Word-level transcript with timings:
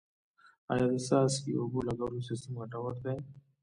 آیا 0.71 0.85
د 0.91 0.95
څاڅکي 1.07 1.51
اوبو 1.59 1.79
لګولو 1.87 2.25
سیستم 2.27 2.51
ګټور 2.59 2.93
دی؟ 3.03 3.17